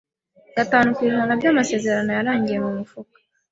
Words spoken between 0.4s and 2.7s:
gatanu kwijana byamasezerano yarangiye